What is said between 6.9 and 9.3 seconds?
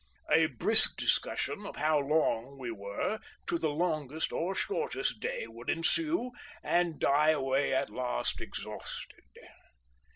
die away at last exhausted.